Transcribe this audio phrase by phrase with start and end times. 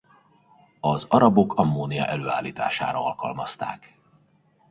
[0.79, 3.97] Az arabok ammónia előállítására alkalmazták.